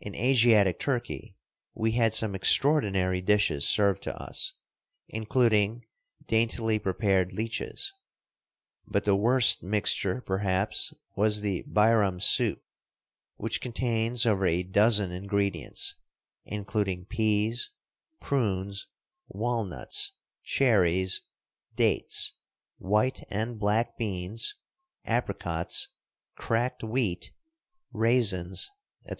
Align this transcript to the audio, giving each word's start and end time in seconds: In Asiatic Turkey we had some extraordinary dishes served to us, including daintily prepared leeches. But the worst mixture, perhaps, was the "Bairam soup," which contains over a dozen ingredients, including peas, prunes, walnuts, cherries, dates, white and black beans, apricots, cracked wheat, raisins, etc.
In 0.00 0.14
Asiatic 0.14 0.78
Turkey 0.78 1.36
we 1.74 1.90
had 1.90 2.14
some 2.14 2.36
extraordinary 2.36 3.20
dishes 3.20 3.68
served 3.68 4.04
to 4.04 4.16
us, 4.16 4.52
including 5.08 5.84
daintily 6.28 6.78
prepared 6.78 7.32
leeches. 7.32 7.92
But 8.86 9.02
the 9.04 9.16
worst 9.16 9.64
mixture, 9.64 10.20
perhaps, 10.20 10.94
was 11.16 11.40
the 11.40 11.64
"Bairam 11.66 12.20
soup," 12.22 12.62
which 13.34 13.60
contains 13.60 14.24
over 14.24 14.46
a 14.46 14.62
dozen 14.62 15.10
ingredients, 15.10 15.96
including 16.44 17.06
peas, 17.06 17.70
prunes, 18.20 18.86
walnuts, 19.26 20.12
cherries, 20.44 21.22
dates, 21.74 22.32
white 22.78 23.24
and 23.28 23.58
black 23.58 23.98
beans, 23.98 24.54
apricots, 25.04 25.88
cracked 26.36 26.84
wheat, 26.84 27.32
raisins, 27.92 28.70
etc. 29.04 29.16